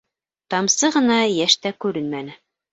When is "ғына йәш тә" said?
0.95-1.75